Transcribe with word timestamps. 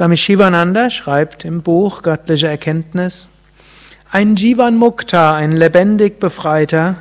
Swami 0.00 0.16
Shivananda 0.16 0.88
schreibt 0.88 1.44
im 1.44 1.60
Buch 1.60 2.00
Göttliche 2.00 2.48
Erkenntnis, 2.48 3.28
ein 4.10 4.34
Jivan 4.34 4.76
Mukta, 4.76 5.36
ein 5.36 5.52
lebendig 5.52 6.18
Befreiter, 6.18 6.96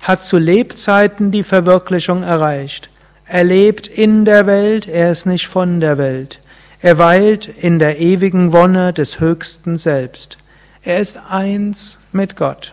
hat 0.00 0.24
zu 0.24 0.38
Lebzeiten 0.38 1.30
die 1.30 1.44
Verwirklichung 1.44 2.24
erreicht. 2.24 2.90
Er 3.26 3.44
lebt 3.44 3.86
in 3.86 4.24
der 4.24 4.48
Welt, 4.48 4.88
er 4.88 5.12
ist 5.12 5.24
nicht 5.24 5.46
von 5.46 5.78
der 5.78 5.98
Welt. 5.98 6.40
Er 6.80 6.98
weilt 6.98 7.46
in 7.46 7.78
der 7.78 8.00
ewigen 8.00 8.52
Wonne 8.52 8.92
des 8.92 9.20
Höchsten 9.20 9.78
selbst. 9.78 10.36
Er 10.82 10.98
ist 10.98 11.20
eins 11.30 12.00
mit 12.10 12.34
Gott. 12.34 12.72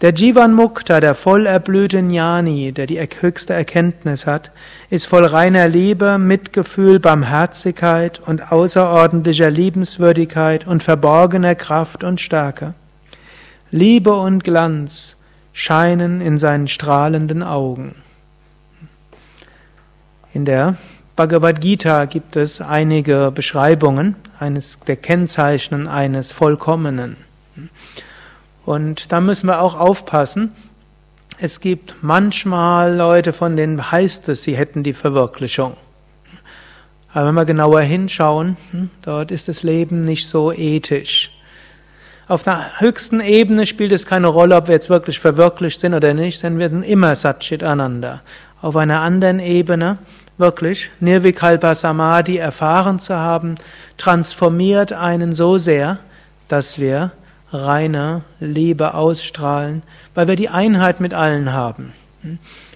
Der 0.00 0.12
Jivan 0.12 0.54
Mukta, 0.54 0.98
der 0.98 1.14
voll 1.14 1.46
erblühte 1.46 1.98
Jnani, 1.98 2.72
der 2.72 2.86
die 2.86 2.98
höchste 2.98 3.54
Erkenntnis 3.54 4.26
hat, 4.26 4.50
ist 4.90 5.06
voll 5.06 5.24
reiner 5.24 5.68
Liebe, 5.68 6.18
Mitgefühl, 6.18 6.98
Barmherzigkeit 6.98 8.20
und 8.26 8.50
außerordentlicher 8.50 9.50
Liebenswürdigkeit 9.50 10.66
und 10.66 10.82
verborgener 10.82 11.54
Kraft 11.54 12.02
und 12.02 12.20
Stärke. 12.20 12.74
Liebe 13.70 14.14
und 14.14 14.42
Glanz 14.42 15.16
scheinen 15.52 16.20
in 16.20 16.38
seinen 16.38 16.66
strahlenden 16.66 17.44
Augen. 17.44 17.94
In 20.32 20.44
der 20.44 20.74
Bhagavad 21.14 21.60
Gita 21.60 22.06
gibt 22.06 22.34
es 22.34 22.60
einige 22.60 23.30
Beschreibungen 23.32 24.16
eines 24.40 24.80
der 24.80 24.96
Kennzeichen 24.96 25.86
eines 25.86 26.32
Vollkommenen. 26.32 27.16
Und 28.64 29.12
da 29.12 29.20
müssen 29.20 29.46
wir 29.46 29.60
auch 29.60 29.78
aufpassen. 29.78 30.52
Es 31.38 31.60
gibt 31.60 31.96
manchmal 32.00 32.94
Leute, 32.94 33.32
von 33.32 33.56
denen 33.56 33.90
heißt 33.90 34.28
es, 34.28 34.44
sie 34.44 34.56
hätten 34.56 34.82
die 34.82 34.92
Verwirklichung. 34.92 35.76
Aber 37.12 37.28
wenn 37.28 37.34
wir 37.34 37.44
genauer 37.44 37.80
hinschauen, 37.82 38.56
hm, 38.70 38.90
dort 39.02 39.30
ist 39.30 39.48
das 39.48 39.62
Leben 39.62 40.04
nicht 40.04 40.28
so 40.28 40.52
ethisch. 40.52 41.30
Auf 42.26 42.42
der 42.42 42.80
höchsten 42.80 43.20
Ebene 43.20 43.66
spielt 43.66 43.92
es 43.92 44.06
keine 44.06 44.28
Rolle, 44.28 44.56
ob 44.56 44.68
wir 44.68 44.74
jetzt 44.74 44.88
wirklich 44.88 45.20
verwirklicht 45.20 45.80
sind 45.80 45.92
oder 45.94 46.14
nicht, 46.14 46.42
denn 46.42 46.58
wir 46.58 46.70
sind 46.70 46.82
immer 46.82 47.14
Satchit 47.14 47.62
Ananda. 47.62 48.22
Auf 48.62 48.76
einer 48.76 49.00
anderen 49.00 49.40
Ebene, 49.40 49.98
wirklich 50.38 50.90
Nirvikalpa 51.00 51.74
Samadhi 51.74 52.38
erfahren 52.38 52.98
zu 52.98 53.14
haben, 53.14 53.56
transformiert 53.98 54.92
einen 54.92 55.34
so 55.34 55.58
sehr, 55.58 55.98
dass 56.48 56.78
wir 56.78 57.12
reine 57.54 58.22
Liebe 58.40 58.94
ausstrahlen, 58.94 59.82
weil 60.14 60.28
wir 60.28 60.36
die 60.36 60.48
Einheit 60.48 61.00
mit 61.00 61.14
allen 61.14 61.52
haben. 61.52 61.92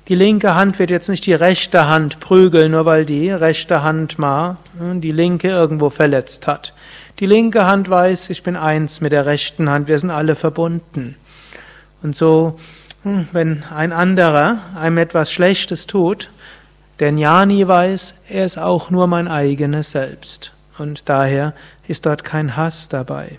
Die 0.08 0.14
linke 0.14 0.54
Hand 0.54 0.78
wird 0.78 0.90
jetzt 0.90 1.08
nicht 1.08 1.26
die 1.26 1.34
rechte 1.34 1.86
Hand 1.86 2.20
prügeln, 2.20 2.72
nur 2.72 2.86
weil 2.86 3.04
die 3.04 3.30
rechte 3.30 3.82
Hand 3.82 4.18
mal 4.18 4.56
hm, 4.78 5.00
die 5.00 5.12
linke 5.12 5.48
irgendwo 5.48 5.90
verletzt 5.90 6.46
hat. 6.46 6.72
Die 7.18 7.26
linke 7.26 7.66
Hand 7.66 7.90
weiß, 7.90 8.30
ich 8.30 8.42
bin 8.42 8.56
eins 8.56 9.00
mit 9.00 9.12
der 9.12 9.26
rechten 9.26 9.68
Hand, 9.68 9.88
wir 9.88 9.98
sind 9.98 10.10
alle 10.10 10.34
verbunden. 10.34 11.16
Und 12.02 12.16
so, 12.16 12.58
hm, 13.02 13.28
wenn 13.32 13.64
ein 13.74 13.92
anderer 13.92 14.58
einem 14.76 14.98
etwas 14.98 15.32
Schlechtes 15.32 15.86
tut, 15.86 16.30
der 17.00 17.10
Jnani 17.10 17.66
weiß, 17.66 18.14
er 18.28 18.44
ist 18.44 18.58
auch 18.58 18.90
nur 18.90 19.06
mein 19.06 19.28
eigenes 19.28 19.90
Selbst. 19.90 20.52
Und 20.78 21.08
daher 21.08 21.54
ist 21.86 22.06
dort 22.06 22.24
kein 22.24 22.56
Hass 22.56 22.88
dabei. 22.88 23.38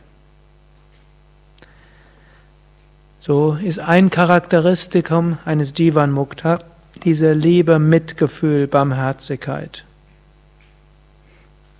So 3.30 3.56
ist 3.64 3.78
ein 3.78 4.10
Charakteristikum 4.10 5.38
eines 5.46 5.76
Jivan 5.78 6.12
Mukta 6.12 6.58
diese 7.04 7.34
Liebe, 7.34 7.78
Mitgefühl, 7.78 8.66
Barmherzigkeit. 8.66 9.86